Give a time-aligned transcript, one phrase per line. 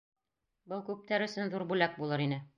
[0.73, 2.47] Был күптәр өсөн ҙур бүләк булыр ине.